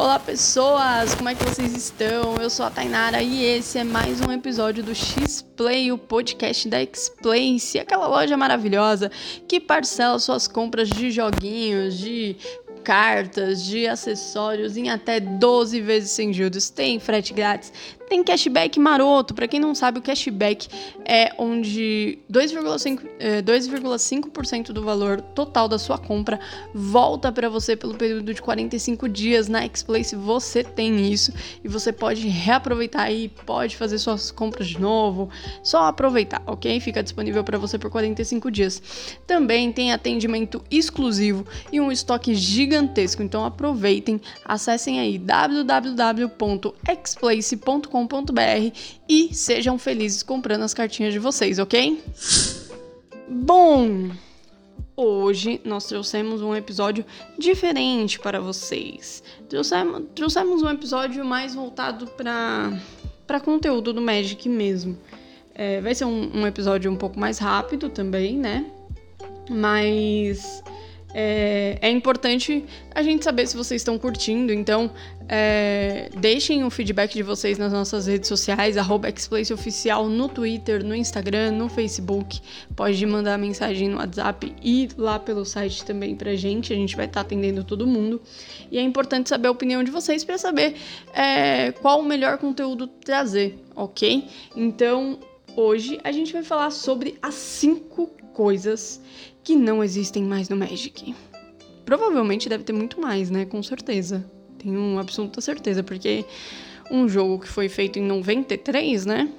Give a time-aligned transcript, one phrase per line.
[0.00, 2.34] Olá pessoas, como é que vocês estão?
[2.40, 6.80] Eu sou a Tainara e esse é mais um episódio do X-Play, o podcast da
[6.80, 9.10] X-Place, aquela loja maravilhosa
[9.46, 12.34] que parcela suas compras de joguinhos, de
[12.82, 16.70] cartas, de acessórios em até 12 vezes sem juros.
[16.70, 17.72] Tem frete grátis,
[18.10, 19.32] tem cashback maroto.
[19.32, 20.66] Para quem não sabe, o cashback
[21.04, 26.40] é onde 2,5% é, do valor total da sua compra
[26.74, 30.16] volta para você pelo período de 45 dias na Xplace.
[30.16, 31.32] Você tem isso
[31.62, 35.30] e você pode reaproveitar aí, pode fazer suas compras de novo.
[35.62, 36.80] Só aproveitar, ok?
[36.80, 38.82] Fica disponível para você por 45 dias.
[39.24, 42.34] Também tem atendimento exclusivo e um estoque.
[43.22, 46.80] Então aproveitem, acessem aí www.xplace.com
[48.00, 48.76] www.cafeinacultura.com.br
[49.08, 52.02] e sejam felizes comprando as cartinhas de vocês, ok?
[53.28, 54.10] Bom,
[54.96, 57.04] hoje nós trouxemos um episódio
[57.38, 59.22] diferente para vocês.
[59.48, 64.98] Trouxemos, trouxemos um episódio mais voltado para conteúdo do Magic mesmo.
[65.54, 68.64] É, vai ser um, um episódio um pouco mais rápido também, né?
[69.48, 70.62] Mas
[71.12, 74.90] é, é, importante a gente saber se vocês estão curtindo, então
[75.28, 79.08] é, deixem o feedback de vocês nas nossas redes sociais, arroba
[79.52, 82.40] Oficial, no Twitter, no Instagram, no Facebook.
[82.76, 87.06] Pode mandar mensagem no WhatsApp e lá pelo site também pra gente, a gente vai
[87.06, 88.20] estar tá atendendo todo mundo.
[88.70, 90.76] E é importante saber a opinião de vocês para saber
[91.12, 94.28] é, qual o melhor conteúdo trazer, ok?
[94.56, 95.18] Então,
[95.56, 98.98] hoje a gente vai falar sobre as cinco coisas
[99.44, 101.14] que não existem mais no Magic.
[101.84, 103.44] Provavelmente deve ter muito mais, né?
[103.44, 104.24] Com certeza.
[104.56, 106.24] Tenho absoluta certeza, porque
[106.90, 109.30] um jogo que foi feito em 93, né?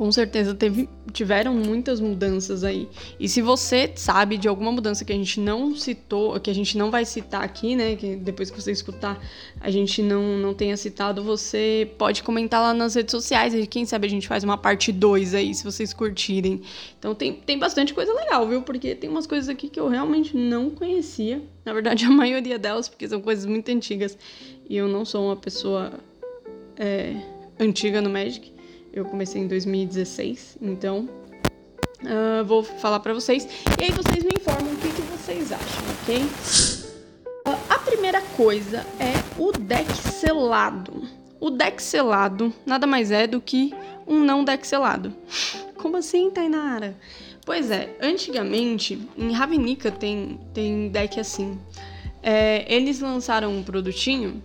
[0.00, 2.88] Com certeza teve, tiveram muitas mudanças aí.
[3.18, 6.78] E se você sabe de alguma mudança que a gente não citou, que a gente
[6.78, 7.96] não vai citar aqui, né?
[7.96, 9.22] Que depois que você escutar
[9.60, 13.52] a gente não, não tenha citado, você pode comentar lá nas redes sociais.
[13.52, 16.62] E quem sabe a gente faz uma parte 2 aí, se vocês curtirem.
[16.98, 18.62] Então tem, tem bastante coisa legal, viu?
[18.62, 21.42] Porque tem umas coisas aqui que eu realmente não conhecia.
[21.62, 24.16] Na verdade, a maioria delas, porque são coisas muito antigas.
[24.66, 25.92] E eu não sou uma pessoa
[26.78, 27.16] é,
[27.58, 28.59] antiga no Magic.
[28.92, 31.08] Eu comecei em 2016, então
[32.02, 33.46] uh, vou falar para vocês.
[33.78, 36.22] E aí vocês me informam o que, que vocês acham, ok?
[37.46, 41.04] Uh, a primeira coisa é o deck selado.
[41.38, 43.72] O deck selado nada mais é do que
[44.06, 45.14] um não deck selado.
[45.76, 46.96] Como assim, Tainara?
[47.46, 51.58] Pois é, antigamente em Ravnica tem, tem deck assim.
[52.22, 54.42] É, eles lançaram um produtinho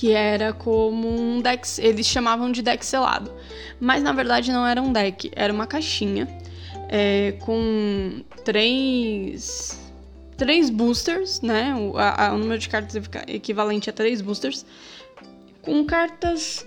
[0.00, 3.30] que era como um deck, eles chamavam de deck selado,
[3.78, 6.26] mas na verdade não era um deck, era uma caixinha
[6.88, 9.78] é, com três
[10.38, 11.74] três boosters, né?
[11.74, 12.96] O, a, o número de cartas
[13.28, 14.64] equivalente a três boosters,
[15.60, 16.66] com cartas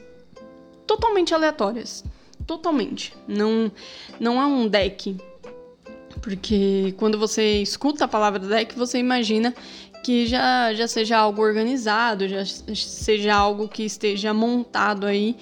[0.86, 2.06] totalmente aleatórias,
[2.46, 3.16] totalmente.
[3.28, 3.72] Não
[4.20, 5.18] não é um deck
[6.24, 9.54] porque quando você escuta a palavra deck, você imagina
[10.02, 15.36] que já, já seja algo organizado, já seja algo que esteja montado aí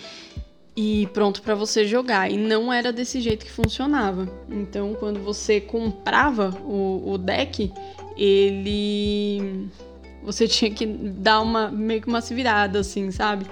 [0.75, 2.31] e pronto para você jogar.
[2.31, 4.27] E não era desse jeito que funcionava.
[4.49, 7.71] Então, quando você comprava o, o deck,
[8.17, 9.67] ele.
[10.23, 13.45] Você tinha que dar uma meio que uma se virada, assim, sabe?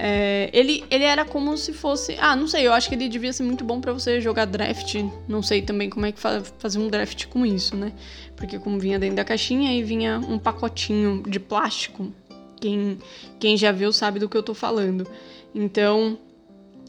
[0.00, 2.16] É, ele, ele era como se fosse.
[2.20, 4.94] Ah, não sei, eu acho que ele devia ser muito bom para você jogar draft.
[5.26, 7.92] Não sei também como é que fa fazer um draft com isso, né?
[8.36, 12.12] Porque como vinha dentro da caixinha e vinha um pacotinho de plástico.
[12.60, 12.98] Quem,
[13.40, 15.04] quem já viu sabe do que eu tô falando.
[15.52, 16.16] Então,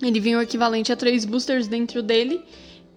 [0.03, 2.43] ele vinha o equivalente a três boosters dentro dele.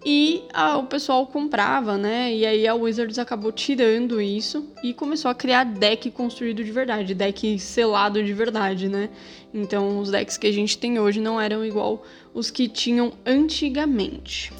[0.04, 2.34] E a, o pessoal comprava, né?
[2.34, 7.14] E aí a Wizards acabou tirando isso e começou a criar deck construído de verdade,
[7.14, 9.10] deck selado de verdade, né?
[9.54, 12.02] Então os decks que a gente tem hoje não eram igual
[12.34, 14.52] os que tinham antigamente.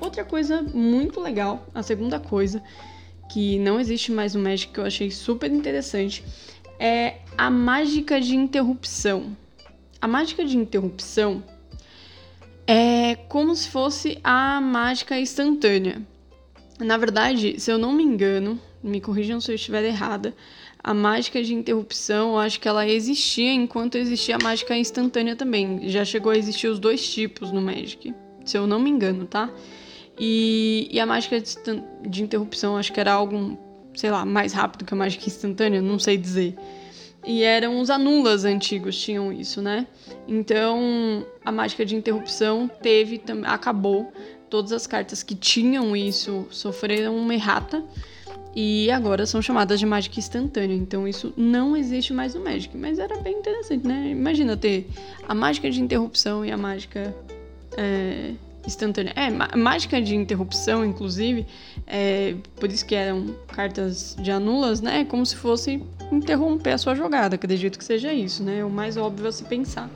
[0.00, 2.62] Outra coisa muito legal, a segunda coisa
[3.30, 6.24] que não existe mais no Magic que eu achei super interessante
[6.80, 9.36] é a mágica de interrupção.
[10.00, 11.42] A mágica de interrupção
[12.70, 16.02] é como se fosse a mágica instantânea.
[16.78, 20.34] Na verdade, se eu não me engano, me corrijam se eu estiver errada,
[20.84, 25.88] a mágica de interrupção, eu acho que ela existia enquanto existia a mágica instantânea também.
[25.88, 29.50] Já chegou a existir os dois tipos no Magic, se eu não me engano, tá?
[30.20, 31.54] E, e a mágica de,
[32.06, 33.58] de interrupção, acho que era algo,
[33.94, 36.54] sei lá, mais rápido que a mágica instantânea, não sei dizer.
[37.28, 39.86] E eram os anulas antigos tinham isso, né?
[40.26, 44.10] Então, a mágica de interrupção teve acabou.
[44.48, 47.84] Todas as cartas que tinham isso sofreram uma errata.
[48.56, 50.74] E agora são chamadas de mágica instantânea.
[50.74, 52.74] Então isso não existe mais no Magic.
[52.74, 54.08] Mas era bem interessante, né?
[54.08, 54.88] Imagina ter
[55.28, 57.14] a mágica de interrupção e a mágica
[57.76, 58.32] é,
[58.66, 59.12] instantânea.
[59.16, 61.46] É, mágica de interrupção, inclusive,
[61.86, 65.04] é, por isso que eram cartas de anulas, né?
[65.04, 65.82] Como se fosse
[66.12, 67.36] interromper a sua jogada.
[67.36, 68.58] Acredito que seja isso, né?
[68.58, 69.90] É o mais óbvio a se pensar.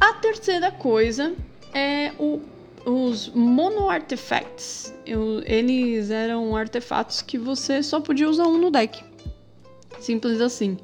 [0.00, 1.34] A terceira coisa
[1.74, 2.40] é o
[2.84, 9.04] os mono artifacts, eu, eles eram artefatos que você só podia usar um no deck.
[10.00, 10.78] Simples assim.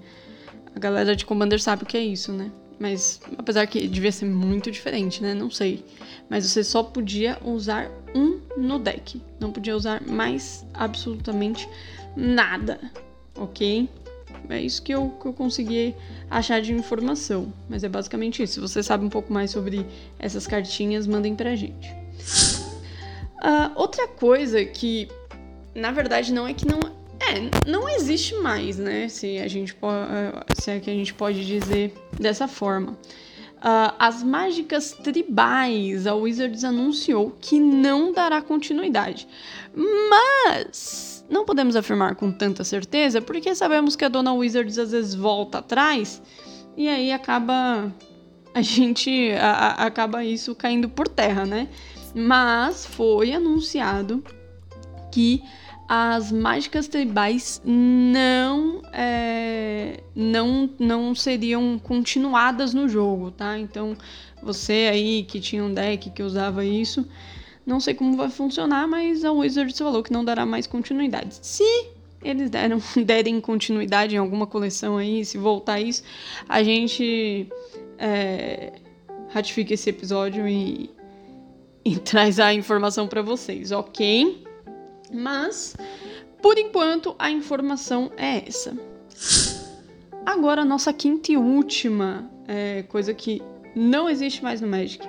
[0.74, 2.50] A galera de Commander sabe o que é isso, né?
[2.78, 5.32] Mas apesar que devia ser muito diferente, né?
[5.34, 5.84] Não sei.
[6.28, 9.20] Mas você só podia usar um no deck.
[9.40, 11.68] Não podia usar mais absolutamente
[12.16, 12.80] nada,
[13.34, 13.88] ok?
[14.48, 15.94] É isso que eu, que eu consegui
[16.30, 17.52] achar de informação.
[17.68, 18.54] Mas é basicamente isso.
[18.54, 19.86] Se você sabe um pouco mais sobre
[20.18, 21.88] essas cartinhas, mandem pra gente.
[23.36, 25.08] Uh, outra coisa que,
[25.74, 26.95] na verdade, não é que não.
[27.28, 29.08] É, não existe mais, né?
[29.08, 29.76] Se, a gente
[30.60, 32.92] se é que a gente pode dizer dessa forma.
[33.56, 39.26] Uh, as mágicas tribais, a Wizards anunciou que não dará continuidade.
[39.74, 45.14] Mas não podemos afirmar com tanta certeza, porque sabemos que a Dona Wizards às vezes
[45.14, 46.22] volta atrás
[46.76, 47.92] e aí acaba
[48.54, 51.68] a gente a, a, acaba isso caindo por terra, né?
[52.14, 54.22] Mas foi anunciado
[55.12, 55.42] que
[55.88, 63.58] as mágicas tribais não é, não não seriam continuadas no jogo, tá?
[63.58, 63.96] Então
[64.42, 67.06] você aí que tinha um deck que usava isso
[67.66, 71.36] não sei como vai funcionar, mas a Wizards falou que não dará mais continuidade.
[71.42, 71.64] Se
[72.22, 76.04] eles deram, derem continuidade em alguma coleção aí, se voltar isso,
[76.48, 77.48] a gente
[77.98, 78.72] é,
[79.30, 80.88] ratifica esse episódio e,
[81.84, 84.45] e traz a informação para vocês, ok?
[85.12, 85.76] Mas,
[86.42, 88.76] por enquanto, a informação é essa.
[90.24, 93.40] Agora, a nossa quinta e última é, coisa que
[93.74, 95.06] não existe mais no Magic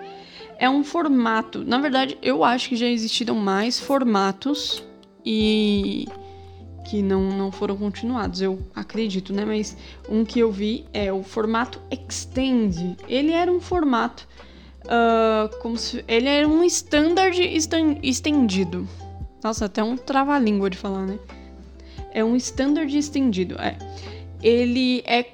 [0.60, 1.64] é um formato.
[1.64, 4.84] Na verdade, eu acho que já existiram mais formatos
[5.26, 6.06] e
[6.86, 9.44] que não, não foram continuados, eu acredito, né?
[9.44, 9.76] Mas
[10.10, 12.96] um que eu vi é o formato Extend.
[13.10, 14.28] Ele era um formato
[14.86, 17.42] uh, como se ele era um standard
[18.02, 18.88] estendido.
[19.44, 21.20] Nossa, até um trava-língua de falar, né?
[22.12, 23.78] É um standard estendido, é.
[24.42, 25.26] Ele é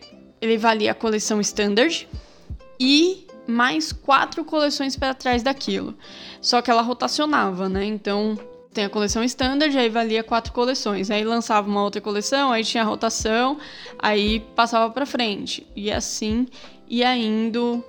[0.42, 2.08] ele valia a coleção standard
[2.78, 5.96] e mais quatro coleções para trás daquilo.
[6.42, 7.86] Só que ela rotacionava, né?
[7.86, 8.38] Então
[8.74, 11.10] tem a coleção standard, aí valia quatro coleções.
[11.10, 13.58] Aí lançava uma outra coleção, aí tinha a rotação,
[13.98, 15.66] aí passava para frente.
[15.76, 16.48] E assim
[16.90, 17.84] ia indo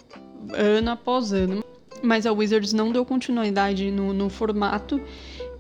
[0.53, 1.65] ano após ano.
[2.03, 5.01] Mas a Wizards não deu continuidade no, no formato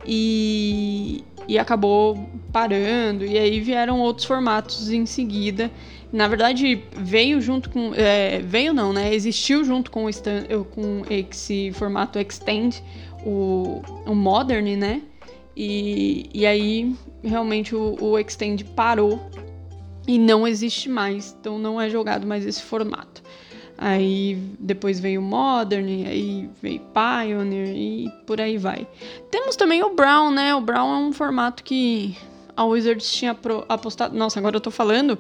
[0.07, 3.25] e, e acabou parando.
[3.25, 5.71] E aí vieram outros formatos em seguida
[6.15, 7.93] na verdade, veio junto com.
[7.93, 9.13] É, veio não, né?
[9.13, 12.81] Existiu junto com, o stand, com esse formato Extend,
[13.27, 15.03] o, o Modern, né?
[15.57, 19.29] E, e aí, realmente, o, o Extend parou
[20.07, 21.37] e não existe mais.
[21.41, 23.21] Então, não é jogado mais esse formato.
[23.77, 28.87] Aí depois veio Modern, aí veio Pioneer e por aí vai.
[29.31, 30.55] Temos também o Brown, né?
[30.55, 32.17] O Brown é um formato que
[32.57, 33.37] a Wizards tinha
[33.69, 34.17] apostado.
[34.17, 35.19] Nossa, agora eu tô falando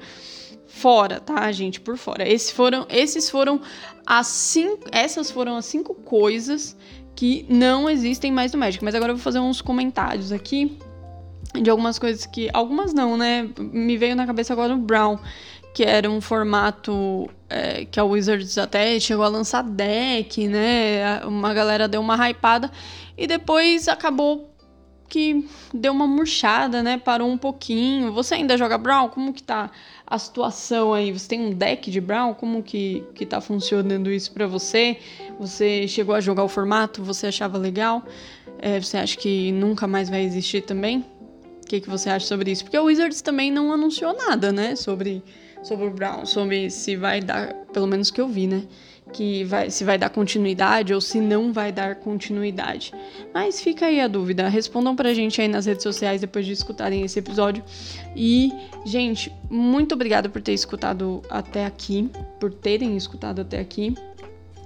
[0.66, 1.80] fora, tá, gente?
[1.80, 2.28] Por fora.
[2.28, 3.60] Esses foram, esses foram
[4.06, 6.76] as cinco, essas foram as cinco coisas
[7.16, 8.84] que não existem mais no Magic.
[8.84, 10.78] Mas agora eu vou fazer uns comentários aqui
[11.60, 12.50] de algumas coisas que.
[12.52, 13.48] Algumas não, né?
[13.58, 15.18] Me veio na cabeça agora o Brown,
[15.74, 21.20] que era um formato é, que a Wizards até chegou a lançar deck, né?
[21.26, 22.70] Uma galera deu uma hypada
[23.18, 24.54] e depois acabou
[25.08, 26.96] que deu uma murchada, né?
[26.96, 28.12] Parou um pouquinho.
[28.12, 29.08] Você ainda joga Brown?
[29.08, 29.70] Como que tá
[30.06, 31.12] a situação aí?
[31.12, 32.34] Você tem um deck de Brown?
[32.34, 34.98] Como que, que tá funcionando isso para você?
[35.40, 37.02] Você chegou a jogar o formato?
[37.02, 38.04] Você achava legal?
[38.58, 41.04] É, você acha que nunca mais vai existir também?
[41.62, 42.62] O que, que você acha sobre isso?
[42.62, 44.76] Porque o Wizards também não anunciou nada, né?
[44.76, 45.22] Sobre,
[45.64, 48.62] sobre o Brown, sobre se vai dar, pelo menos que eu vi, né?
[49.12, 52.92] que vai, se vai dar continuidade ou se não vai dar continuidade.
[53.32, 54.48] Mas fica aí a dúvida.
[54.48, 57.62] Respondam pra gente aí nas redes sociais depois de escutarem esse episódio.
[58.16, 58.52] E,
[58.84, 63.94] gente, muito obrigada por ter escutado até aqui, por terem escutado até aqui.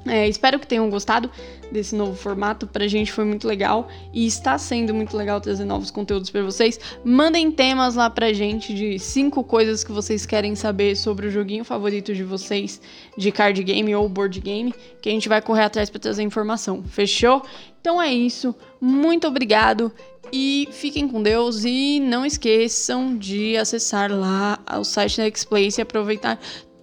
[0.08, 1.30] É, espero que tenham gostado
[1.70, 2.66] desse novo formato.
[2.66, 6.78] Pra gente foi muito legal e está sendo muito legal trazer novos conteúdos para vocês.
[7.04, 11.64] Mandem temas lá pra gente de cinco coisas que vocês querem saber sobre o joguinho
[11.64, 12.80] favorito de vocês
[13.16, 16.82] de card game ou board game, que a gente vai correr atrás para trazer informação.
[16.84, 17.42] Fechou?
[17.80, 18.54] Então é isso.
[18.80, 19.92] Muito obrigado
[20.32, 25.82] e fiquem com Deus e não esqueçam de acessar lá o site da X-Place e
[25.82, 26.38] aproveitar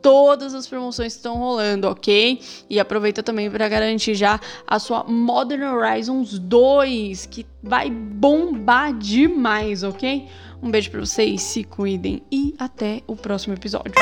[0.05, 2.39] todas as promoções que estão rolando, ok?
[2.69, 9.81] E aproveita também para garantir já a sua Modern Horizons 2, que vai bombar demais,
[9.81, 10.27] ok?
[10.61, 13.93] Um beijo para vocês, se cuidem e até o próximo episódio.